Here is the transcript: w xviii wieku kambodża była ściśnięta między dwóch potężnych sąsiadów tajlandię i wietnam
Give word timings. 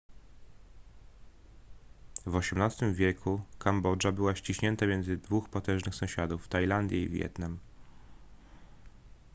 w 2.25 2.35
xviii 2.41 2.93
wieku 2.93 3.41
kambodża 3.59 4.11
była 4.11 4.35
ściśnięta 4.35 4.85
między 4.85 5.17
dwóch 5.17 5.49
potężnych 5.49 5.95
sąsiadów 5.95 6.47
tajlandię 6.47 7.03
i 7.03 7.09
wietnam 7.09 7.59